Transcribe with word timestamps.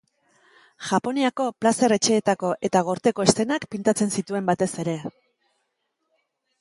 Japoniako 0.91 1.45
plazer-etxeetako 1.65 2.51
eta 2.69 2.83
gorteko 2.89 3.27
eszenak 3.29 3.69
pintatzen 3.75 4.15
zituen 4.17 4.51
batez 4.51 4.71
ere. 4.87 4.97